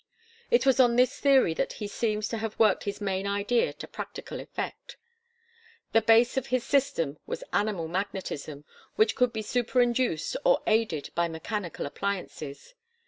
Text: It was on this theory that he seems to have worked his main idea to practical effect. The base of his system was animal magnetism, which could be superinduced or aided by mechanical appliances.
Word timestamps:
It 0.49 0.65
was 0.65 0.79
on 0.79 0.95
this 0.95 1.19
theory 1.19 1.53
that 1.53 1.73
he 1.73 1.85
seems 1.87 2.27
to 2.29 2.39
have 2.39 2.57
worked 2.57 2.85
his 2.85 2.99
main 2.99 3.27
idea 3.27 3.71
to 3.73 3.87
practical 3.87 4.39
effect. 4.39 4.97
The 5.91 6.01
base 6.01 6.37
of 6.37 6.47
his 6.47 6.63
system 6.63 7.19
was 7.27 7.43
animal 7.53 7.87
magnetism, 7.87 8.65
which 8.95 9.13
could 9.15 9.31
be 9.31 9.43
superinduced 9.43 10.37
or 10.43 10.63
aided 10.65 11.11
by 11.13 11.27
mechanical 11.27 11.85
appliances. 11.85 12.73